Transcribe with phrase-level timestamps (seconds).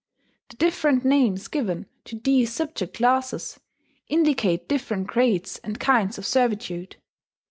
[0.49, 3.59] The different names given to these subject classes
[4.07, 6.95] indicate different grades and kinds of servitude.